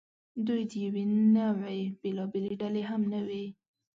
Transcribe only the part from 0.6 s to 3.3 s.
د یوې نوعې بېلابېلې ډلې هم نه